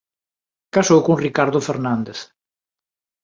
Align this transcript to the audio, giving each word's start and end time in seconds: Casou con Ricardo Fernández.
Casou 0.75 0.99
con 1.07 1.15
Ricardo 1.25 1.59
Fernández. 1.67 2.19